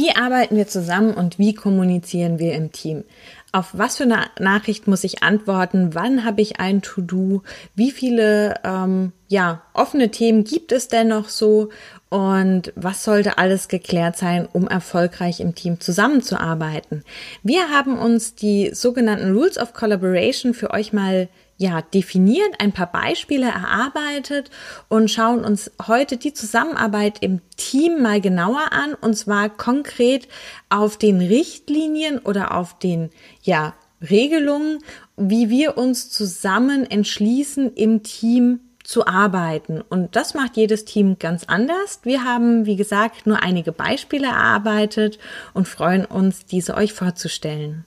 Wie 0.00 0.16
arbeiten 0.16 0.56
wir 0.56 0.66
zusammen 0.66 1.12
und 1.12 1.38
wie 1.38 1.52
kommunizieren 1.52 2.38
wir 2.38 2.54
im 2.54 2.72
Team? 2.72 3.04
Auf 3.52 3.68
was 3.74 3.98
für 3.98 4.04
eine 4.04 4.30
Nachricht 4.38 4.86
muss 4.86 5.04
ich 5.04 5.22
antworten? 5.22 5.90
Wann 5.92 6.24
habe 6.24 6.40
ich 6.40 6.58
ein 6.58 6.80
To-Do? 6.80 7.42
Wie 7.74 7.90
viele 7.90 8.54
ähm, 8.64 9.12
ja, 9.30 9.62
offene 9.74 10.10
Themen 10.10 10.42
gibt 10.42 10.72
es 10.72 10.88
denn 10.88 11.06
noch 11.06 11.28
so? 11.28 11.68
Und 12.08 12.72
was 12.74 13.04
sollte 13.04 13.38
alles 13.38 13.68
geklärt 13.68 14.16
sein, 14.16 14.48
um 14.52 14.66
erfolgreich 14.66 15.38
im 15.38 15.54
Team 15.54 15.78
zusammenzuarbeiten? 15.78 17.04
Wir 17.44 17.70
haben 17.70 17.96
uns 17.96 18.34
die 18.34 18.74
sogenannten 18.74 19.32
Rules 19.32 19.56
of 19.56 19.72
Collaboration 19.72 20.52
für 20.52 20.72
euch 20.72 20.92
mal 20.92 21.28
ja, 21.58 21.80
definiert, 21.80 22.54
ein 22.58 22.72
paar 22.72 22.90
Beispiele 22.90 23.46
erarbeitet 23.46 24.50
und 24.88 25.12
schauen 25.12 25.44
uns 25.44 25.70
heute 25.86 26.16
die 26.16 26.32
Zusammenarbeit 26.32 27.18
im 27.20 27.40
Team 27.56 28.02
mal 28.02 28.20
genauer 28.20 28.72
an 28.72 28.94
und 28.94 29.14
zwar 29.14 29.48
konkret 29.48 30.26
auf 30.70 30.96
den 30.96 31.20
Richtlinien 31.20 32.18
oder 32.18 32.56
auf 32.56 32.78
den, 32.80 33.10
ja, 33.42 33.74
Regelungen, 34.02 34.78
wie 35.16 35.50
wir 35.50 35.76
uns 35.76 36.10
zusammen 36.10 36.90
entschließen, 36.90 37.74
im 37.74 38.02
Team 38.02 38.60
zu 38.90 39.06
arbeiten. 39.06 39.80
Und 39.80 40.16
das 40.16 40.34
macht 40.34 40.56
jedes 40.56 40.84
Team 40.84 41.18
ganz 41.18 41.44
anders. 41.44 42.00
Wir 42.02 42.24
haben, 42.24 42.66
wie 42.66 42.74
gesagt, 42.74 43.24
nur 43.24 43.40
einige 43.42 43.70
Beispiele 43.70 44.26
erarbeitet 44.26 45.18
und 45.54 45.68
freuen 45.68 46.04
uns, 46.04 46.44
diese 46.44 46.74
euch 46.74 46.92
vorzustellen. 46.92 47.84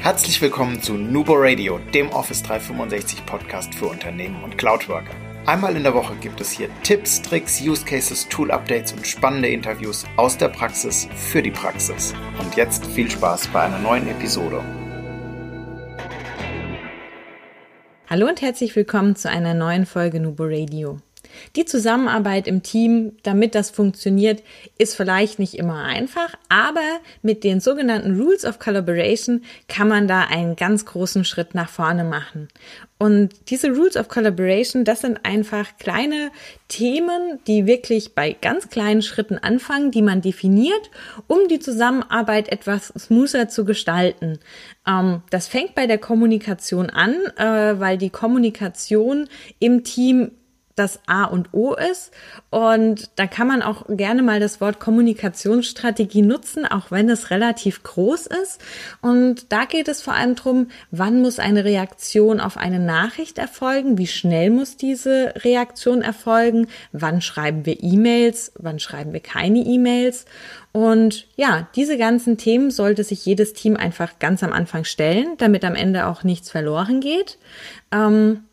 Herzlich 0.00 0.40
willkommen 0.40 0.80
zu 0.80 0.94
Nubo 0.94 1.34
Radio, 1.36 1.78
dem 1.92 2.08
Office 2.10 2.42
365 2.42 3.26
Podcast 3.26 3.74
für 3.74 3.86
Unternehmen 3.86 4.42
und 4.42 4.56
Cloudworker. 4.56 5.14
Einmal 5.44 5.76
in 5.76 5.82
der 5.82 5.94
Woche 5.94 6.14
gibt 6.16 6.40
es 6.40 6.52
hier 6.52 6.68
Tipps, 6.82 7.20
Tricks, 7.20 7.60
Use 7.60 7.84
Cases, 7.84 8.26
Tool 8.28 8.50
Updates 8.50 8.92
und 8.92 9.06
spannende 9.06 9.48
Interviews 9.48 10.06
aus 10.16 10.38
der 10.38 10.48
Praxis 10.48 11.06
für 11.14 11.42
die 11.42 11.50
Praxis. 11.50 12.14
Und 12.38 12.56
jetzt 12.56 12.86
viel 12.86 13.10
Spaß 13.10 13.48
bei 13.48 13.60
einer 13.60 13.78
neuen 13.78 14.08
Episode. 14.08 14.62
Hallo 18.10 18.26
und 18.26 18.40
herzlich 18.40 18.74
willkommen 18.74 19.16
zu 19.16 19.28
einer 19.28 19.52
neuen 19.52 19.84
Folge 19.84 20.18
Nubo 20.18 20.44
Radio. 20.44 20.96
Die 21.56 21.64
Zusammenarbeit 21.64 22.46
im 22.46 22.62
Team, 22.62 23.12
damit 23.22 23.54
das 23.54 23.70
funktioniert, 23.70 24.42
ist 24.78 24.96
vielleicht 24.96 25.38
nicht 25.38 25.54
immer 25.54 25.84
einfach, 25.84 26.34
aber 26.48 27.00
mit 27.22 27.44
den 27.44 27.60
sogenannten 27.60 28.20
Rules 28.20 28.44
of 28.44 28.58
Collaboration 28.58 29.42
kann 29.68 29.88
man 29.88 30.08
da 30.08 30.22
einen 30.22 30.56
ganz 30.56 30.84
großen 30.84 31.24
Schritt 31.24 31.54
nach 31.54 31.68
vorne 31.68 32.04
machen. 32.04 32.48
Und 32.98 33.30
diese 33.48 33.70
Rules 33.70 33.96
of 33.96 34.08
Collaboration, 34.08 34.84
das 34.84 35.02
sind 35.02 35.24
einfach 35.24 35.78
kleine 35.78 36.30
Themen, 36.66 37.38
die 37.46 37.64
wirklich 37.64 38.14
bei 38.14 38.32
ganz 38.32 38.70
kleinen 38.70 39.02
Schritten 39.02 39.38
anfangen, 39.38 39.92
die 39.92 40.02
man 40.02 40.20
definiert, 40.20 40.90
um 41.28 41.46
die 41.48 41.60
Zusammenarbeit 41.60 42.48
etwas 42.48 42.88
smoother 42.98 43.48
zu 43.48 43.64
gestalten. 43.64 44.40
Ähm, 44.84 45.22
das 45.30 45.46
fängt 45.46 45.76
bei 45.76 45.86
der 45.86 45.98
Kommunikation 45.98 46.90
an, 46.90 47.14
äh, 47.36 47.78
weil 47.78 47.98
die 47.98 48.10
Kommunikation 48.10 49.28
im 49.60 49.84
Team 49.84 50.32
das 50.78 51.00
A 51.06 51.24
und 51.24 51.52
O 51.52 51.74
ist. 51.74 52.12
Und 52.50 53.10
da 53.16 53.26
kann 53.26 53.46
man 53.46 53.62
auch 53.62 53.86
gerne 53.88 54.22
mal 54.22 54.40
das 54.40 54.60
Wort 54.60 54.80
Kommunikationsstrategie 54.80 56.22
nutzen, 56.22 56.64
auch 56.64 56.90
wenn 56.90 57.08
es 57.10 57.30
relativ 57.30 57.82
groß 57.82 58.26
ist. 58.26 58.60
Und 59.00 59.52
da 59.52 59.64
geht 59.64 59.88
es 59.88 60.02
vor 60.02 60.14
allem 60.14 60.34
darum, 60.34 60.68
wann 60.90 61.20
muss 61.20 61.38
eine 61.38 61.64
Reaktion 61.64 62.40
auf 62.40 62.56
eine 62.56 62.80
Nachricht 62.80 63.38
erfolgen, 63.38 63.98
wie 63.98 64.06
schnell 64.06 64.50
muss 64.50 64.76
diese 64.76 65.34
Reaktion 65.36 66.02
erfolgen, 66.02 66.68
wann 66.92 67.20
schreiben 67.20 67.66
wir 67.66 67.82
E-Mails, 67.82 68.52
wann 68.58 68.78
schreiben 68.78 69.12
wir 69.12 69.20
keine 69.20 69.58
E-Mails. 69.58 70.26
Und 70.72 71.26
ja, 71.36 71.68
diese 71.74 71.98
ganzen 71.98 72.36
Themen 72.36 72.70
sollte 72.70 73.02
sich 73.02 73.24
jedes 73.24 73.52
Team 73.52 73.76
einfach 73.76 74.18
ganz 74.18 74.42
am 74.42 74.52
Anfang 74.52 74.84
stellen, 74.84 75.34
damit 75.38 75.64
am 75.64 75.74
Ende 75.74 76.06
auch 76.06 76.22
nichts 76.24 76.50
verloren 76.50 77.00
geht. 77.00 77.38
Ähm, 77.90 78.44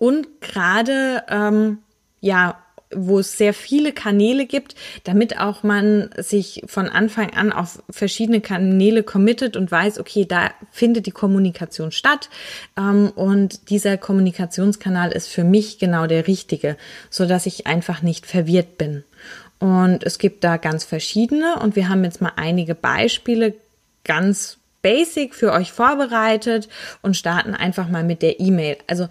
und 0.00 0.40
gerade 0.40 1.22
ähm, 1.28 1.78
ja 2.20 2.56
wo 2.94 3.20
es 3.20 3.38
sehr 3.38 3.54
viele 3.54 3.92
Kanäle 3.92 4.46
gibt, 4.46 4.74
damit 5.04 5.38
auch 5.38 5.62
man 5.62 6.10
sich 6.16 6.62
von 6.66 6.88
Anfang 6.88 7.30
an 7.30 7.52
auf 7.52 7.82
verschiedene 7.88 8.40
Kanäle 8.40 9.02
committet 9.02 9.56
und 9.56 9.70
weiß, 9.70 10.00
okay, 10.00 10.24
da 10.24 10.50
findet 10.70 11.06
die 11.06 11.12
Kommunikation 11.12 11.92
statt 11.92 12.30
ähm, 12.76 13.12
und 13.14 13.70
dieser 13.70 13.96
Kommunikationskanal 13.96 15.12
ist 15.12 15.28
für 15.28 15.44
mich 15.44 15.78
genau 15.78 16.06
der 16.06 16.26
richtige, 16.26 16.76
so 17.10 17.26
dass 17.26 17.46
ich 17.46 17.66
einfach 17.66 18.02
nicht 18.02 18.26
verwirrt 18.26 18.76
bin. 18.76 19.04
Und 19.60 20.04
es 20.04 20.18
gibt 20.18 20.42
da 20.42 20.56
ganz 20.56 20.84
verschiedene 20.84 21.60
und 21.60 21.76
wir 21.76 21.88
haben 21.88 22.02
jetzt 22.02 22.20
mal 22.20 22.32
einige 22.36 22.74
Beispiele 22.74 23.54
ganz 24.04 24.56
basic 24.82 25.34
für 25.34 25.52
euch 25.52 25.70
vorbereitet 25.70 26.68
und 27.02 27.16
starten 27.16 27.54
einfach 27.54 27.88
mal 27.88 28.02
mit 28.02 28.22
der 28.22 28.40
E-Mail. 28.40 28.78
Also 28.86 29.08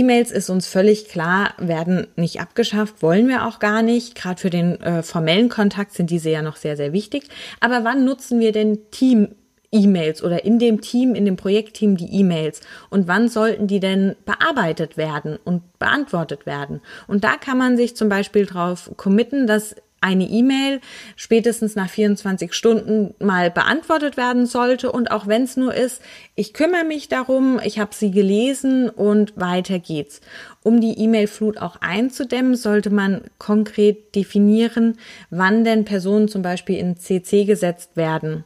E-Mails 0.00 0.30
ist 0.30 0.50
uns 0.50 0.66
völlig 0.66 1.08
klar, 1.08 1.54
werden 1.58 2.06
nicht 2.16 2.40
abgeschafft, 2.40 3.02
wollen 3.02 3.28
wir 3.28 3.46
auch 3.46 3.58
gar 3.58 3.82
nicht. 3.82 4.14
Gerade 4.14 4.40
für 4.40 4.50
den 4.50 4.80
äh, 4.80 5.02
formellen 5.02 5.48
Kontakt 5.48 5.92
sind 5.92 6.10
diese 6.10 6.30
ja 6.30 6.42
noch 6.42 6.56
sehr, 6.56 6.76
sehr 6.76 6.92
wichtig. 6.92 7.28
Aber 7.60 7.84
wann 7.84 8.04
nutzen 8.04 8.40
wir 8.40 8.52
denn 8.52 8.78
Team 8.90 9.28
E-Mails 9.72 10.22
oder 10.22 10.44
in 10.44 10.58
dem 10.58 10.80
Team, 10.80 11.14
in 11.14 11.24
dem 11.24 11.36
Projektteam 11.36 11.96
die 11.96 12.20
E-Mails 12.20 12.60
und 12.90 13.08
wann 13.08 13.28
sollten 13.28 13.66
die 13.66 13.80
denn 13.80 14.16
bearbeitet 14.24 14.96
werden 14.96 15.38
und 15.44 15.78
beantwortet 15.78 16.46
werden? 16.46 16.80
Und 17.06 17.24
da 17.24 17.36
kann 17.36 17.58
man 17.58 17.76
sich 17.76 17.96
zum 17.96 18.08
Beispiel 18.08 18.46
drauf 18.46 18.90
committen, 18.96 19.46
dass 19.46 19.76
eine 20.00 20.24
E-Mail 20.24 20.80
spätestens 21.16 21.74
nach 21.74 21.88
24 21.88 22.52
Stunden 22.52 23.14
mal 23.18 23.50
beantwortet 23.50 24.16
werden 24.16 24.46
sollte. 24.46 24.92
Und 24.92 25.10
auch 25.10 25.26
wenn 25.26 25.42
es 25.42 25.56
nur 25.56 25.74
ist, 25.74 26.02
ich 26.34 26.52
kümmere 26.52 26.84
mich 26.84 27.08
darum, 27.08 27.60
ich 27.64 27.78
habe 27.78 27.94
sie 27.94 28.10
gelesen 28.10 28.88
und 28.88 29.36
weiter 29.36 29.78
geht's. 29.78 30.20
Um 30.62 30.80
die 30.80 30.98
E-Mail-Flut 30.98 31.58
auch 31.58 31.76
einzudämmen, 31.80 32.56
sollte 32.56 32.90
man 32.90 33.22
konkret 33.38 34.14
definieren, 34.14 34.98
wann 35.30 35.64
denn 35.64 35.84
Personen 35.84 36.28
zum 36.28 36.42
Beispiel 36.42 36.76
in 36.76 36.96
CC 36.96 37.44
gesetzt 37.44 37.96
werden. 37.96 38.44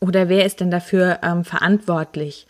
Oder 0.00 0.28
wer 0.28 0.44
ist 0.44 0.60
denn 0.60 0.70
dafür 0.70 1.20
ähm, 1.22 1.44
verantwortlich? 1.44 2.46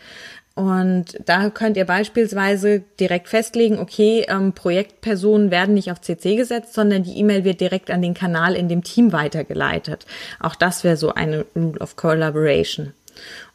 Und 0.58 1.16
da 1.24 1.50
könnt 1.50 1.76
ihr 1.76 1.84
beispielsweise 1.84 2.82
direkt 2.98 3.28
festlegen, 3.28 3.78
okay, 3.78 4.26
ähm, 4.26 4.54
Projektpersonen 4.54 5.52
werden 5.52 5.74
nicht 5.74 5.92
auf 5.92 6.00
CC 6.00 6.34
gesetzt, 6.34 6.74
sondern 6.74 7.04
die 7.04 7.16
E-Mail 7.16 7.44
wird 7.44 7.60
direkt 7.60 7.92
an 7.92 8.02
den 8.02 8.12
Kanal 8.12 8.56
in 8.56 8.68
dem 8.68 8.82
Team 8.82 9.12
weitergeleitet. 9.12 10.04
Auch 10.40 10.56
das 10.56 10.82
wäre 10.82 10.96
so 10.96 11.14
eine 11.14 11.46
Rule 11.54 11.78
of 11.78 11.94
Collaboration. 11.94 12.92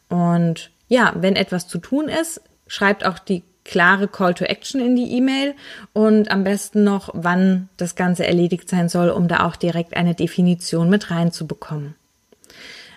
Und 0.08 0.70
ja, 0.88 1.12
wenn 1.14 1.36
etwas 1.36 1.68
zu 1.68 1.76
tun 1.76 2.08
ist, 2.08 2.40
schreibt 2.68 3.04
auch 3.04 3.18
die 3.18 3.42
klare 3.64 4.08
Call 4.08 4.32
to 4.32 4.46
Action 4.46 4.80
in 4.80 4.96
die 4.96 5.12
E-Mail 5.12 5.54
und 5.92 6.30
am 6.30 6.42
besten 6.42 6.84
noch, 6.84 7.10
wann 7.12 7.68
das 7.76 7.96
Ganze 7.96 8.26
erledigt 8.26 8.70
sein 8.70 8.88
soll, 8.88 9.10
um 9.10 9.28
da 9.28 9.46
auch 9.46 9.56
direkt 9.56 9.94
eine 9.94 10.14
Definition 10.14 10.88
mit 10.88 11.10
reinzubekommen. 11.10 11.96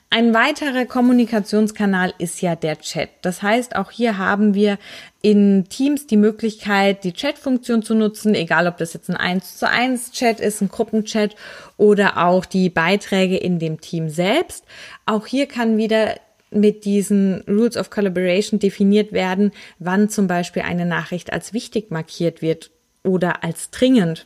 Ein 0.09 0.34
weiterer 0.34 0.85
Kommunikationskanal 0.85 2.13
ist 2.18 2.41
ja 2.41 2.56
der 2.56 2.79
Chat. 2.79 3.09
Das 3.23 3.41
heißt, 3.41 3.75
auch 3.75 3.91
hier 3.91 4.18
haben 4.18 4.53
wir 4.53 4.78
in 5.22 5.66
Teams 5.68 6.07
die 6.07 6.16
Möglichkeit, 6.16 7.03
die 7.03 7.12
Chat-Funktion 7.12 7.84
zu 7.84 7.94
nutzen, 7.94 8.34
egal 8.34 8.68
ob 8.68 8.78
das 8.78 8.94
jetzt 8.94 9.09
ein 9.09 9.18
1 9.18 9.57
zu 9.57 9.68
1 9.68 10.13
Chat 10.13 10.40
ist, 10.40 10.62
ein 10.62 10.69
Gruppenchat 10.69 11.35
oder 11.75 12.25
auch 12.25 12.45
die 12.45 12.69
Beiträge 12.69 13.35
in 13.35 13.59
dem 13.59 13.81
Team 13.81 14.07
selbst. 14.07 14.63
Auch 15.06 15.28
hier 15.28 15.45
kann 15.45 15.78
wieder 15.78 16.16
mit 16.51 16.85
diesen 16.85 17.41
Rules 17.41 17.75
of 17.75 17.89
Collaboration 17.89 18.59
definiert 18.59 19.12
werden, 19.12 19.51
wann 19.79 20.07
zum 20.07 20.28
Beispiel 20.28 20.62
eine 20.62 20.85
Nachricht 20.85 21.34
als 21.34 21.51
wichtig 21.51 21.91
markiert 21.91 22.41
wird 22.41 22.72
oder 23.03 23.44
als 23.44 23.72
dringend. 23.72 24.25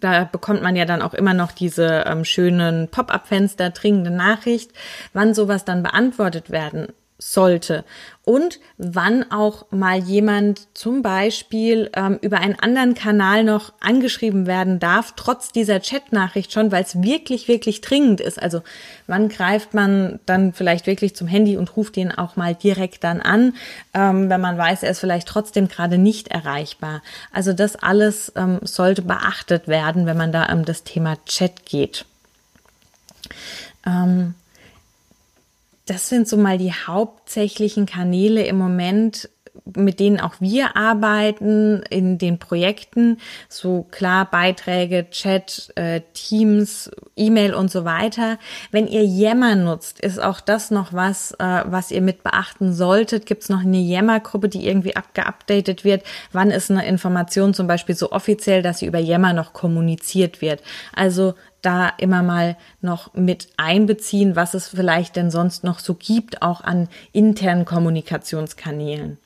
Da 0.00 0.24
bekommt 0.24 0.62
man 0.62 0.74
ja 0.74 0.84
dann 0.84 1.02
auch 1.02 1.14
immer 1.14 1.34
noch 1.34 1.52
diese 1.52 2.04
ähm, 2.06 2.24
schönen 2.24 2.88
Pop-up-Fenster, 2.88 3.70
dringende 3.70 4.10
Nachricht, 4.10 4.72
wann 5.12 5.34
sowas 5.34 5.64
dann 5.64 5.84
beantwortet 5.84 6.50
werden 6.50 6.88
sollte 7.18 7.84
und 8.28 8.60
wann 8.76 9.30
auch 9.32 9.66
mal 9.70 9.98
jemand 9.98 10.68
zum 10.76 11.02
Beispiel 11.02 11.90
ähm, 11.94 12.18
über 12.20 12.40
einen 12.40 12.58
anderen 12.60 12.94
Kanal 12.94 13.42
noch 13.42 13.72
angeschrieben 13.80 14.46
werden 14.46 14.78
darf, 14.78 15.14
trotz 15.16 15.50
dieser 15.50 15.80
Chatnachricht 15.80 16.52
schon, 16.52 16.70
weil 16.70 16.84
es 16.84 17.02
wirklich, 17.02 17.48
wirklich 17.48 17.80
dringend 17.80 18.20
ist. 18.20 18.40
Also 18.40 18.62
wann 19.06 19.30
greift 19.30 19.72
man 19.72 20.20
dann 20.26 20.52
vielleicht 20.52 20.86
wirklich 20.86 21.16
zum 21.16 21.26
Handy 21.26 21.56
und 21.56 21.74
ruft 21.76 21.96
ihn 21.96 22.12
auch 22.12 22.36
mal 22.36 22.54
direkt 22.54 23.02
dann 23.02 23.22
an, 23.22 23.54
ähm, 23.94 24.28
wenn 24.28 24.42
man 24.42 24.58
weiß, 24.58 24.82
er 24.82 24.90
ist 24.90 25.00
vielleicht 25.00 25.26
trotzdem 25.26 25.66
gerade 25.66 25.96
nicht 25.96 26.28
erreichbar. 26.28 27.02
Also 27.32 27.52
das 27.54 27.76
alles 27.76 28.30
ähm, 28.36 28.60
sollte 28.62 29.02
beachtet 29.02 29.66
werden, 29.66 30.04
wenn 30.04 30.18
man 30.18 30.32
da 30.32 30.52
um 30.52 30.66
das 30.66 30.84
Thema 30.84 31.16
Chat 31.24 31.64
geht. 31.64 32.04
Ähm, 33.86 34.34
das 35.88 36.08
sind 36.08 36.28
so 36.28 36.36
mal 36.36 36.58
die 36.58 36.72
hauptsächlichen 36.72 37.86
Kanäle 37.86 38.44
im 38.44 38.58
Moment, 38.58 39.30
mit 39.76 40.00
denen 40.00 40.20
auch 40.20 40.34
wir 40.38 40.76
arbeiten 40.76 41.82
in 41.90 42.18
den 42.18 42.38
Projekten, 42.38 43.18
so 43.48 43.86
klar 43.90 44.30
Beiträge, 44.30 45.08
Chat, 45.10 45.72
äh, 45.74 46.02
Teams, 46.14 46.90
E-Mail 47.16 47.54
und 47.54 47.70
so 47.70 47.84
weiter. 47.84 48.38
Wenn 48.70 48.86
ihr 48.86 49.04
Yammer 49.04 49.56
nutzt, 49.56 50.00
ist 50.00 50.22
auch 50.22 50.40
das 50.40 50.70
noch 50.70 50.92
was, 50.92 51.32
äh, 51.32 51.62
was 51.66 51.90
ihr 51.90 52.02
mit 52.02 52.22
beachten 52.22 52.72
solltet. 52.72 53.26
Gibt 53.26 53.42
es 53.42 53.48
noch 53.48 53.60
eine 53.60 53.78
Yammer-Gruppe, 53.78 54.48
die 54.48 54.66
irgendwie 54.66 54.96
abgeupdatet 54.96 55.84
wird? 55.84 56.02
Wann 56.32 56.50
ist 56.50 56.70
eine 56.70 56.86
Information 56.86 57.54
zum 57.54 57.66
Beispiel 57.66 57.94
so 57.94 58.12
offiziell, 58.12 58.62
dass 58.62 58.78
sie 58.78 58.86
über 58.86 58.98
Yammer 58.98 59.32
noch 59.32 59.52
kommuniziert 59.52 60.40
wird? 60.40 60.62
Also 60.94 61.34
da 61.62 61.88
immer 61.98 62.22
mal 62.22 62.56
noch 62.80 63.14
mit 63.14 63.48
einbeziehen, 63.56 64.36
was 64.36 64.54
es 64.54 64.68
vielleicht 64.68 65.16
denn 65.16 65.30
sonst 65.30 65.64
noch 65.64 65.78
so 65.78 65.94
gibt, 65.94 66.42
auch 66.42 66.60
an 66.60 66.88
internen 67.12 67.64
Kommunikationskanälen. 67.64 69.18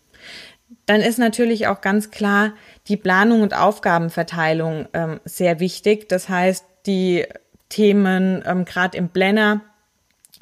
Dann 0.87 1.01
ist 1.01 1.19
natürlich 1.19 1.69
auch 1.69 1.81
ganz 1.81 2.11
klar 2.11 2.53
die 2.89 2.97
Planung 2.97 3.43
und 3.43 3.55
Aufgabenverteilung 3.55 4.89
ähm, 4.93 5.21
sehr 5.25 5.61
wichtig. 5.61 6.09
Das 6.09 6.29
heißt, 6.29 6.65
die 6.87 7.27
Themen 7.69 8.43
ähm, 8.47 8.65
gerade 8.65 8.99
im 8.99 9.09
Planner, 9.09 9.61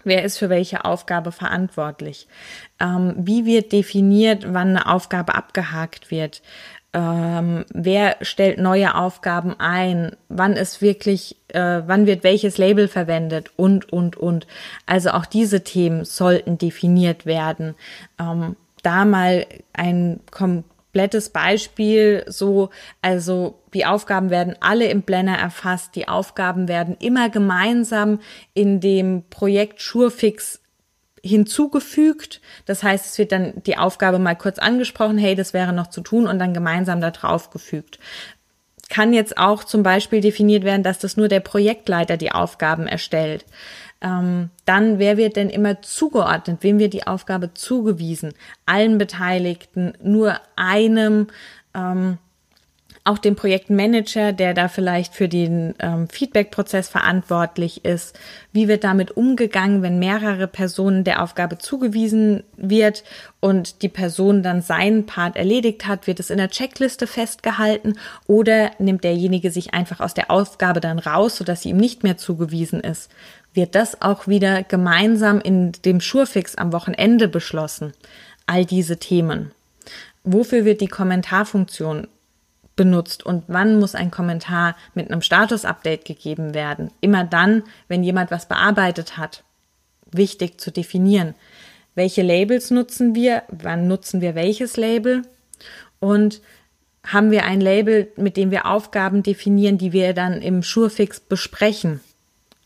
wer 0.04 0.24
ist 0.24 0.38
für 0.38 0.48
welche 0.48 0.84
Aufgabe 0.84 1.30
verantwortlich, 1.30 2.26
ähm, 2.80 3.14
wie 3.18 3.44
wird 3.44 3.72
definiert, 3.72 4.46
wann 4.48 4.70
eine 4.70 4.86
Aufgabe 4.86 5.34
abgehakt 5.34 6.10
wird, 6.10 6.42
ähm, 6.92 7.64
wer 7.72 8.16
stellt 8.22 8.58
neue 8.58 8.94
Aufgaben 8.96 9.54
ein, 9.58 10.16
wann 10.28 10.54
ist 10.54 10.82
wirklich, 10.82 11.36
äh, 11.48 11.82
wann 11.86 12.06
wird 12.06 12.24
welches 12.24 12.58
Label 12.58 12.88
verwendet 12.88 13.50
und, 13.56 13.92
und, 13.92 14.16
und. 14.16 14.46
Also 14.86 15.10
auch 15.10 15.26
diese 15.26 15.62
Themen 15.62 16.04
sollten 16.04 16.58
definiert 16.58 17.26
werden. 17.26 17.76
Ähm, 18.18 18.56
da 18.82 19.04
mal 19.04 19.46
ein 19.72 20.20
komplettes 20.32 21.30
Beispiel, 21.30 22.24
so, 22.26 22.70
also 23.02 23.60
die 23.72 23.86
Aufgaben 23.86 24.30
werden 24.30 24.56
alle 24.60 24.86
im 24.86 25.02
Planner 25.02 25.38
erfasst, 25.38 25.94
die 25.94 26.08
Aufgaben 26.08 26.66
werden 26.66 26.96
immer 26.98 27.28
gemeinsam 27.30 28.18
in 28.52 28.80
dem 28.80 29.22
Projekt 29.30 29.80
Surefix 29.80 30.59
hinzugefügt. 31.22 32.40
Das 32.66 32.82
heißt, 32.82 33.06
es 33.06 33.18
wird 33.18 33.32
dann 33.32 33.62
die 33.66 33.76
Aufgabe 33.76 34.18
mal 34.18 34.36
kurz 34.36 34.58
angesprochen, 34.58 35.18
hey, 35.18 35.34
das 35.34 35.52
wäre 35.52 35.72
noch 35.72 35.88
zu 35.88 36.00
tun 36.00 36.26
und 36.26 36.38
dann 36.38 36.54
gemeinsam 36.54 37.00
da 37.00 37.10
drauf 37.10 37.50
gefügt. 37.50 37.98
Kann 38.88 39.12
jetzt 39.12 39.38
auch 39.38 39.62
zum 39.64 39.82
Beispiel 39.82 40.20
definiert 40.20 40.64
werden, 40.64 40.82
dass 40.82 40.98
das 40.98 41.16
nur 41.16 41.28
der 41.28 41.40
Projektleiter 41.40 42.16
die 42.16 42.32
Aufgaben 42.32 42.86
erstellt. 42.86 43.44
Ähm, 44.00 44.50
dann, 44.64 44.98
wer 44.98 45.16
wird 45.16 45.36
denn 45.36 45.50
immer 45.50 45.82
zugeordnet? 45.82 46.58
Wem 46.62 46.78
wird 46.78 46.94
die 46.94 47.06
Aufgabe 47.06 47.54
zugewiesen? 47.54 48.32
Allen 48.66 48.98
Beteiligten, 48.98 49.92
nur 50.02 50.40
einem? 50.56 51.28
Ähm, 51.74 52.18
auch 53.04 53.18
dem 53.18 53.34
Projektmanager, 53.34 54.32
der 54.32 54.52
da 54.52 54.68
vielleicht 54.68 55.14
für 55.14 55.28
den 55.28 55.74
ähm, 55.78 56.08
Feedback-Prozess 56.08 56.88
verantwortlich 56.88 57.84
ist. 57.84 58.18
Wie 58.52 58.68
wird 58.68 58.84
damit 58.84 59.16
umgegangen, 59.16 59.82
wenn 59.82 59.98
mehrere 59.98 60.46
Personen 60.46 61.02
der 61.02 61.22
Aufgabe 61.22 61.56
zugewiesen 61.56 62.44
wird 62.56 63.02
und 63.40 63.80
die 63.80 63.88
Person 63.88 64.42
dann 64.42 64.60
seinen 64.60 65.06
Part 65.06 65.36
erledigt 65.36 65.86
hat? 65.86 66.06
Wird 66.06 66.20
es 66.20 66.28
in 66.28 66.36
der 66.36 66.50
Checkliste 66.50 67.06
festgehalten 67.06 67.94
oder 68.26 68.72
nimmt 68.78 69.02
derjenige 69.02 69.50
sich 69.50 69.72
einfach 69.72 70.00
aus 70.00 70.12
der 70.12 70.30
Aufgabe 70.30 70.80
dann 70.80 70.98
raus, 70.98 71.36
sodass 71.36 71.62
sie 71.62 71.70
ihm 71.70 71.78
nicht 71.78 72.02
mehr 72.02 72.18
zugewiesen 72.18 72.80
ist? 72.80 73.10
Wird 73.54 73.74
das 73.74 74.02
auch 74.02 74.28
wieder 74.28 74.62
gemeinsam 74.62 75.40
in 75.40 75.72
dem 75.84 76.02
Schurfix 76.02 76.54
am 76.54 76.72
Wochenende 76.72 77.28
beschlossen? 77.28 77.92
All 78.46 78.66
diese 78.66 78.98
Themen. 78.98 79.52
Wofür 80.22 80.66
wird 80.66 80.82
die 80.82 80.88
Kommentarfunktion 80.88 82.06
benutzt 82.76 83.24
und 83.24 83.44
wann 83.48 83.78
muss 83.78 83.94
ein 83.94 84.10
Kommentar 84.10 84.76
mit 84.94 85.10
einem 85.10 85.22
Status-Update 85.22 86.04
gegeben 86.04 86.54
werden. 86.54 86.90
Immer 87.00 87.24
dann, 87.24 87.62
wenn 87.88 88.02
jemand 88.02 88.30
was 88.30 88.46
bearbeitet 88.46 89.16
hat. 89.16 89.44
Wichtig 90.10 90.60
zu 90.60 90.70
definieren. 90.70 91.34
Welche 91.94 92.22
Labels 92.22 92.70
nutzen 92.70 93.14
wir? 93.14 93.42
Wann 93.48 93.86
nutzen 93.86 94.20
wir 94.20 94.34
welches 94.34 94.76
Label? 94.76 95.22
Und 95.98 96.40
haben 97.04 97.30
wir 97.30 97.44
ein 97.44 97.60
Label, 97.60 98.12
mit 98.16 98.36
dem 98.36 98.50
wir 98.50 98.66
Aufgaben 98.66 99.22
definieren, 99.22 99.78
die 99.78 99.92
wir 99.92 100.14
dann 100.14 100.42
im 100.42 100.62
Surefix 100.62 101.20
besprechen? 101.20 102.00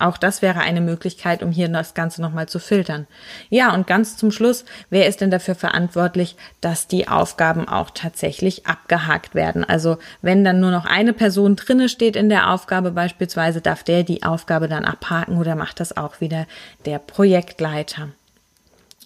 Auch 0.04 0.18
das 0.18 0.42
wäre 0.42 0.60
eine 0.60 0.82
Möglichkeit, 0.82 1.42
um 1.42 1.50
hier 1.50 1.66
das 1.66 1.94
Ganze 1.94 2.20
nochmal 2.20 2.46
zu 2.46 2.58
filtern. 2.58 3.06
Ja, 3.48 3.72
und 3.72 3.86
ganz 3.86 4.18
zum 4.18 4.30
Schluss, 4.30 4.66
wer 4.90 5.06
ist 5.08 5.22
denn 5.22 5.30
dafür 5.30 5.54
verantwortlich, 5.54 6.36
dass 6.60 6.86
die 6.86 7.08
Aufgaben 7.08 7.66
auch 7.66 7.88
tatsächlich 7.88 8.66
abgehakt 8.66 9.34
werden? 9.34 9.64
Also 9.64 9.96
wenn 10.20 10.44
dann 10.44 10.60
nur 10.60 10.72
noch 10.72 10.84
eine 10.84 11.14
Person 11.14 11.56
drinne 11.56 11.88
steht 11.88 12.16
in 12.16 12.28
der 12.28 12.50
Aufgabe 12.50 12.90
beispielsweise, 12.90 13.62
darf 13.62 13.82
der 13.82 14.02
die 14.02 14.24
Aufgabe 14.24 14.68
dann 14.68 14.84
abhaken 14.84 15.38
oder 15.38 15.56
macht 15.56 15.80
das 15.80 15.96
auch 15.96 16.20
wieder 16.20 16.44
der 16.84 16.98
Projektleiter? 16.98 18.10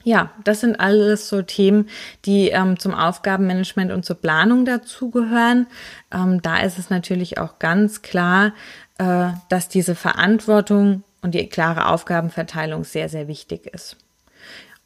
Ja, 0.04 0.30
das 0.42 0.60
sind 0.60 0.80
alles 0.80 1.28
so 1.28 1.42
Themen, 1.42 1.88
die 2.24 2.48
ähm, 2.48 2.78
zum 2.78 2.94
Aufgabenmanagement 2.94 3.92
und 3.92 4.04
zur 4.04 4.16
Planung 4.16 4.64
dazugehören. 4.64 5.66
Ähm, 6.12 6.40
da 6.40 6.60
ist 6.60 6.78
es 6.78 6.88
natürlich 6.88 7.38
auch 7.38 7.58
ganz 7.58 8.00
klar, 8.00 8.52
äh, 8.98 9.30
dass 9.48 9.68
diese 9.68 9.94
Verantwortung 9.94 11.02
und 11.22 11.34
die 11.34 11.48
klare 11.48 11.86
Aufgabenverteilung 11.86 12.84
sehr, 12.84 13.08
sehr 13.08 13.28
wichtig 13.28 13.66
ist. 13.66 13.96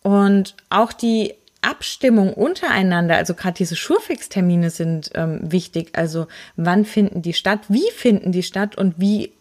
Und 0.02 0.54
auch 0.70 0.92
die 0.92 1.34
Abstimmung 1.60 2.34
untereinander, 2.34 3.16
also 3.16 3.34
gerade 3.34 3.54
diese 3.54 3.76
Schurfix-Termine 3.76 4.70
sind 4.70 5.10
ähm, 5.14 5.40
wichtig. 5.42 5.90
Also 5.92 6.26
wann 6.56 6.84
finden 6.84 7.22
die 7.22 7.34
statt, 7.34 7.60
wie 7.68 7.88
finden 7.92 8.32
die 8.32 8.42
statt 8.42 8.76
und 8.76 8.94
wie 8.98 9.32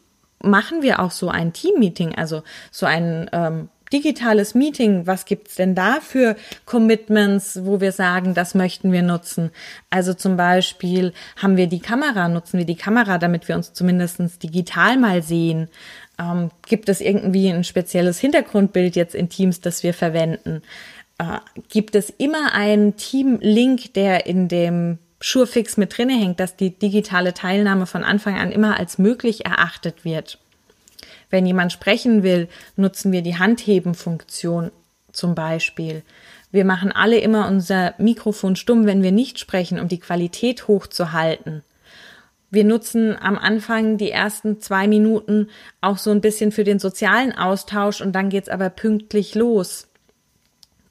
machen 0.43 0.81
wir 0.81 0.99
auch 0.99 1.11
so 1.11 1.29
ein 1.29 1.53
Team-Meeting, 1.53 2.15
also 2.15 2.43
so 2.69 2.85
ein 2.85 3.29
ähm, 3.33 3.69
digitales 3.91 4.55
Meeting, 4.55 5.07
was 5.07 5.25
gibt's 5.25 5.55
denn 5.55 5.75
da 5.75 5.99
für 6.01 6.35
Commitments, 6.65 7.59
wo 7.63 7.81
wir 7.81 7.91
sagen, 7.91 8.33
das 8.33 8.55
möchten 8.55 8.91
wir 8.91 9.01
nutzen? 9.01 9.51
Also 9.89 10.13
zum 10.13 10.37
Beispiel 10.37 11.13
haben 11.37 11.57
wir 11.57 11.67
die 11.67 11.79
Kamera, 11.79 12.27
nutzen 12.27 12.57
wir 12.57 12.65
die 12.65 12.75
Kamera, 12.75 13.17
damit 13.17 13.47
wir 13.47 13.55
uns 13.55 13.73
zumindestens 13.73 14.39
digital 14.39 14.97
mal 14.97 15.21
sehen? 15.21 15.67
Ähm, 16.19 16.51
gibt 16.67 16.89
es 16.89 17.01
irgendwie 17.01 17.49
ein 17.49 17.63
spezielles 17.63 18.19
Hintergrundbild 18.19 18.95
jetzt 18.95 19.15
in 19.15 19.29
Teams, 19.29 19.61
das 19.61 19.83
wir 19.83 19.93
verwenden? 19.93 20.61
Äh, 21.17 21.39
gibt 21.69 21.95
es 21.95 22.09
immer 22.09 22.53
einen 22.53 22.95
Team-Link, 22.95 23.93
der 23.93 24.25
in 24.25 24.47
dem 24.47 24.97
Surefix 25.21 25.77
mit 25.77 25.97
drinne 25.97 26.13
hängt, 26.13 26.39
dass 26.39 26.55
die 26.55 26.71
digitale 26.71 27.33
Teilnahme 27.33 27.85
von 27.85 28.03
Anfang 28.03 28.39
an 28.39 28.51
immer 28.51 28.79
als 28.79 28.97
möglich 28.97 29.45
erachtet 29.45 30.03
wird? 30.03 30.39
Wenn 31.31 31.45
jemand 31.45 31.71
sprechen 31.71 32.21
will, 32.21 32.47
nutzen 32.75 33.11
wir 33.11 33.23
die 33.23 33.37
Handheben-Funktion 33.37 34.71
zum 35.11 35.33
Beispiel. 35.33 36.03
Wir 36.51 36.65
machen 36.65 36.91
alle 36.91 37.17
immer 37.17 37.47
unser 37.47 37.95
Mikrofon 37.97 38.55
stumm, 38.55 38.85
wenn 38.85 39.01
wir 39.01 39.11
nicht 39.11 39.39
sprechen, 39.39 39.79
um 39.79 39.87
die 39.87 39.99
Qualität 39.99 40.67
hochzuhalten. 40.67 41.63
Wir 42.49 42.65
nutzen 42.65 43.15
am 43.17 43.37
Anfang 43.37 43.97
die 43.97 44.11
ersten 44.11 44.59
zwei 44.59 44.85
Minuten 44.85 45.47
auch 45.79 45.97
so 45.97 46.11
ein 46.11 46.19
bisschen 46.19 46.51
für 46.51 46.65
den 46.65 46.79
sozialen 46.79 47.31
Austausch 47.31 48.01
und 48.01 48.11
dann 48.11 48.29
geht's 48.29 48.49
aber 48.49 48.69
pünktlich 48.69 49.35
los. 49.35 49.87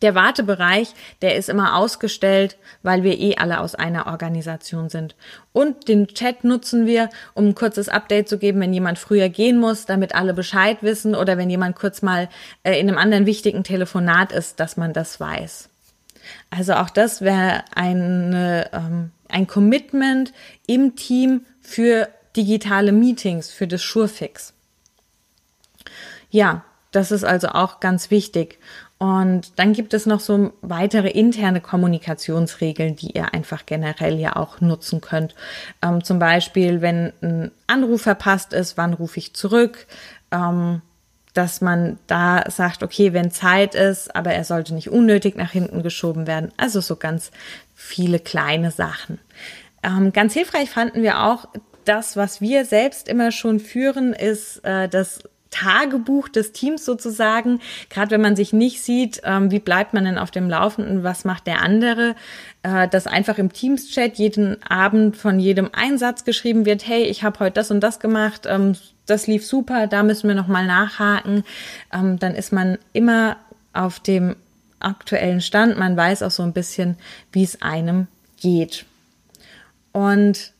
Der 0.03 0.15
Wartebereich, 0.15 0.95
der 1.21 1.37
ist 1.37 1.49
immer 1.49 1.77
ausgestellt, 1.77 2.57
weil 2.83 3.03
wir 3.03 3.19
eh 3.19 3.37
alle 3.37 3.61
aus 3.61 3.75
einer 3.75 4.07
Organisation 4.07 4.89
sind. 4.89 5.15
Und 5.53 5.89
den 5.89 6.09
Chat 6.09 6.43
nutzen 6.43 6.87
wir, 6.87 7.11
um 7.35 7.49
ein 7.49 7.55
kurzes 7.55 7.89
Update 7.89 8.29
zu 8.29 8.39
geben, 8.39 8.61
wenn 8.61 8.73
jemand 8.73 8.99
früher 8.99 9.29
gehen 9.29 9.59
muss, 9.59 9.85
damit 9.85 10.15
alle 10.15 10.33
Bescheid 10.33 10.79
wissen 10.83 11.15
oder 11.15 11.37
wenn 11.37 11.51
jemand 11.51 11.77
kurz 11.77 12.01
mal 12.01 12.29
äh, 12.63 12.81
in 12.81 12.89
einem 12.89 12.99
anderen 12.99 13.27
wichtigen 13.27 13.63
Telefonat 13.63 14.33
ist, 14.33 14.59
dass 14.59 14.77
man 14.77 14.93
das 14.93 15.21
weiß. 15.21 15.69
Also 16.51 16.75
auch 16.75 16.91
das 16.91 17.21
wäre 17.21 17.65
eine, 17.75 18.71
ähm, 18.73 19.11
ein 19.29 19.47
Commitment 19.47 20.33
im 20.67 20.97
Team 20.97 21.45
für 21.61 22.09
digitale 22.37 22.93
Meetings, 22.93 23.51
für 23.51 23.67
das 23.67 23.83
Surefix. 23.83 24.55
Ja, 26.31 26.65
das 26.93 27.11
ist 27.11 27.25
also 27.25 27.49
auch 27.49 27.81
ganz 27.81 28.11
wichtig. 28.11 28.59
Und 29.01 29.59
dann 29.59 29.73
gibt 29.73 29.95
es 29.95 30.05
noch 30.05 30.21
so 30.21 30.53
weitere 30.61 31.09
interne 31.09 31.63
Kommunikationsregeln, 31.63 32.97
die 32.97 33.13
ihr 33.13 33.33
einfach 33.33 33.65
generell 33.65 34.21
ja 34.21 34.37
auch 34.37 34.61
nutzen 34.61 35.01
könnt. 35.01 35.35
Ähm, 35.81 36.05
zum 36.05 36.19
Beispiel, 36.19 36.83
wenn 36.83 37.15
ein 37.23 37.51
Anruf 37.67 38.03
verpasst 38.03 38.53
ist, 38.53 38.77
wann 38.77 38.93
rufe 38.93 39.19
ich 39.19 39.33
zurück? 39.33 39.87
Ähm, 40.31 40.83
dass 41.33 41.63
man 41.63 41.99
da 42.09 42.45
sagt, 42.51 42.83
okay, 42.83 43.15
wenn 43.15 43.31
Zeit 43.31 43.75
ist, 43.75 44.15
aber 44.15 44.33
er 44.33 44.45
sollte 44.45 44.75
nicht 44.75 44.91
unnötig 44.91 45.35
nach 45.35 45.53
hinten 45.53 45.83
geschoben 45.83 46.27
werden. 46.27 46.53
Also 46.59 46.83
so 46.83 46.97
ganz 46.97 47.31
viele 47.75 48.19
kleine 48.19 48.71
Sachen. 48.71 49.19
Ähm, 49.83 50.13
ganz 50.13 50.35
hilfreich 50.35 50.69
fanden 50.69 51.03
wir 51.03 51.23
auch, 51.23 51.47
das, 51.87 52.17
was 52.19 52.43
wir 52.43 52.67
selbst 52.67 53.09
immer 53.09 53.33
schon 53.33 53.61
führen, 53.61 54.13
ist 54.13 54.63
äh, 54.65 54.89
das 54.89 55.23
Tagebuch 55.51 56.29
des 56.29 56.53
Teams 56.53 56.85
sozusagen. 56.85 57.61
Gerade 57.89 58.13
wenn 58.13 58.21
man 58.21 58.37
sich 58.37 58.53
nicht 58.53 58.83
sieht, 58.83 59.21
ähm, 59.25 59.51
wie 59.51 59.59
bleibt 59.59 59.95
man 59.95 60.05
denn 60.05 60.19
auf 60.19 60.31
dem 60.31 60.49
Laufenden, 60.49 61.03
was 61.03 61.25
macht 61.25 61.47
der 61.47 61.61
andere, 61.63 62.15
äh, 62.63 62.89
dass 62.89 63.07
einfach 63.07 63.39
im 63.39 63.53
Teams-Chat 63.53 64.17
jeden 64.17 64.63
Abend 64.63 65.17
von 65.17 65.39
jedem 65.41 65.71
Einsatz 65.73 66.25
geschrieben 66.25 66.67
wird, 66.67 66.87
hey, 66.87 67.03
ich 67.05 67.23
habe 67.25 67.41
heute 67.41 67.55
das 67.55 67.71
und 67.71 67.81
das 67.81 68.01
gemacht, 68.01 68.47
ähm, 68.47 68.77
das 69.07 69.27
lief 69.27 69.45
super, 69.45 69.87
da 69.87 70.03
müssen 70.03 70.29
wir 70.29 70.35
nochmal 70.35 70.67
nachhaken. 70.67 71.45
Ähm, 71.93 72.19
dann 72.19 72.35
ist 72.35 72.53
man 72.53 72.79
immer 72.93 73.37
auf 73.73 74.01
dem 74.01 74.37
aktuellen 74.79 75.41
Stand. 75.41 75.79
Man 75.79 75.97
weiß 75.97 76.23
auch 76.23 76.31
so 76.31 76.43
ein 76.43 76.53
bisschen, 76.53 76.97
wie 77.33 77.43
es 77.43 77.61
einem 77.61 78.07
geht. 78.41 78.87
Und 79.93 80.53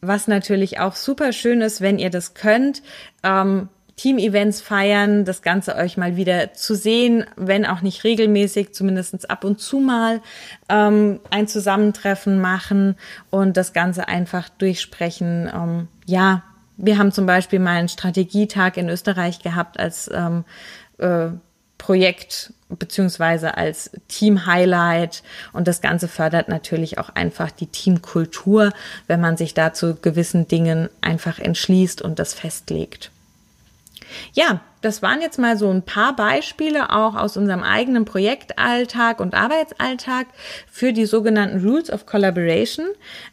was 0.00 0.28
natürlich 0.28 0.80
auch 0.80 0.96
super 0.96 1.32
schön 1.32 1.60
ist, 1.60 1.80
wenn 1.80 1.98
ihr 1.98 2.10
das 2.10 2.34
könnt, 2.34 2.82
ähm, 3.22 3.68
Team-Events 3.96 4.60
feiern, 4.60 5.24
das 5.24 5.42
Ganze 5.42 5.76
euch 5.76 5.96
mal 5.96 6.16
wieder 6.16 6.52
zu 6.52 6.74
sehen, 6.74 7.24
wenn 7.36 7.64
auch 7.64 7.80
nicht 7.80 8.04
regelmäßig, 8.04 8.74
zumindest 8.74 9.30
ab 9.30 9.44
und 9.44 9.60
zu 9.60 9.78
mal 9.78 10.20
ähm, 10.68 11.20
ein 11.30 11.46
Zusammentreffen 11.46 12.40
machen 12.40 12.96
und 13.30 13.56
das 13.56 13.72
Ganze 13.72 14.08
einfach 14.08 14.48
durchsprechen. 14.48 15.50
Ähm, 15.54 15.88
ja, 16.06 16.42
wir 16.76 16.98
haben 16.98 17.12
zum 17.12 17.26
Beispiel 17.26 17.60
mal 17.60 17.76
einen 17.76 17.88
Strategietag 17.88 18.76
in 18.76 18.88
Österreich 18.88 19.38
gehabt 19.40 19.78
als 19.78 20.10
ähm, 20.12 20.44
äh, 20.98 21.28
Projekt 21.78 22.52
beziehungsweise 22.70 23.56
als 23.56 23.90
Team-Highlight. 24.08 25.22
Und 25.52 25.68
das 25.68 25.80
Ganze 25.80 26.08
fördert 26.08 26.48
natürlich 26.48 26.98
auch 26.98 27.10
einfach 27.10 27.50
die 27.50 27.66
Teamkultur, 27.66 28.72
wenn 29.06 29.20
man 29.20 29.36
sich 29.36 29.54
dazu 29.54 29.94
gewissen 29.94 30.48
Dingen 30.48 30.88
einfach 31.00 31.38
entschließt 31.38 32.02
und 32.02 32.18
das 32.18 32.34
festlegt. 32.34 33.10
Ja, 34.32 34.60
das 34.84 35.00
waren 35.00 35.22
jetzt 35.22 35.38
mal 35.38 35.56
so 35.56 35.70
ein 35.70 35.82
paar 35.82 36.14
Beispiele 36.14 36.90
auch 36.90 37.14
aus 37.14 37.38
unserem 37.38 37.62
eigenen 37.62 38.04
Projektalltag 38.04 39.18
und 39.18 39.34
Arbeitsalltag 39.34 40.26
für 40.70 40.92
die 40.92 41.06
sogenannten 41.06 41.66
Rules 41.66 41.90
of 41.90 42.04
Collaboration. 42.04 42.86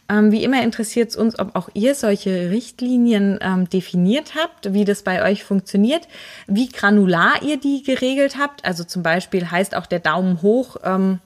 Ähm, 0.08 0.32
wie 0.32 0.44
immer 0.44 0.62
interessiert 0.62 1.10
es 1.10 1.16
uns, 1.16 1.38
ob 1.38 1.54
auch 1.54 1.68
ihr 1.74 1.94
solche 1.94 2.50
Richtlinien 2.50 3.38
ähm, 3.42 3.68
definiert 3.68 4.32
habt, 4.34 4.72
wie 4.72 4.86
das 4.86 5.02
bei 5.02 5.22
euch 5.22 5.44
funktioniert, 5.44 6.08
wie 6.46 6.68
granular 6.68 7.42
ihr 7.42 7.58
die 7.58 7.82
geregelt 7.82 8.38
habt. 8.38 8.64
Also 8.64 8.84
zum 8.84 9.02
Beispiel 9.02 9.50
heißt 9.50 9.76
auch 9.76 9.86
der 9.86 10.00
Daumen 10.00 10.40
hoch. 10.40 10.76
Ähm, 10.82 11.18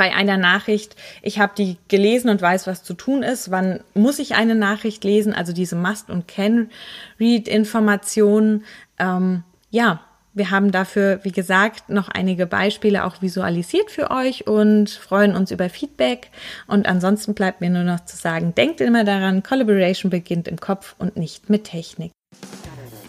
bei 0.00 0.12
einer 0.14 0.38
Nachricht, 0.38 0.96
ich 1.20 1.38
habe 1.38 1.52
die 1.54 1.76
gelesen 1.88 2.30
und 2.30 2.40
weiß, 2.40 2.66
was 2.66 2.82
zu 2.82 2.94
tun 2.94 3.22
ist. 3.22 3.50
Wann 3.50 3.80
muss 3.92 4.18
ich 4.18 4.34
eine 4.34 4.54
Nachricht 4.54 5.04
lesen? 5.04 5.34
Also 5.34 5.52
diese 5.52 5.76
Must- 5.76 6.08
und 6.08 6.26
Can-Read-Informationen. 6.26 8.64
Ähm, 8.98 9.42
ja, 9.68 10.00
wir 10.32 10.50
haben 10.50 10.72
dafür, 10.72 11.20
wie 11.22 11.32
gesagt, 11.32 11.90
noch 11.90 12.08
einige 12.08 12.46
Beispiele 12.46 13.04
auch 13.04 13.20
visualisiert 13.20 13.90
für 13.90 14.10
euch 14.10 14.46
und 14.46 14.88
freuen 14.88 15.36
uns 15.36 15.50
über 15.50 15.68
Feedback. 15.68 16.30
Und 16.66 16.88
ansonsten 16.88 17.34
bleibt 17.34 17.60
mir 17.60 17.68
nur 17.68 17.84
noch 17.84 18.06
zu 18.06 18.16
sagen, 18.16 18.54
denkt 18.54 18.80
immer 18.80 19.04
daran, 19.04 19.42
Collaboration 19.42 20.08
beginnt 20.08 20.48
im 20.48 20.58
Kopf 20.58 20.94
und 20.98 21.18
nicht 21.18 21.50
mit 21.50 21.64
Technik. 21.64 22.10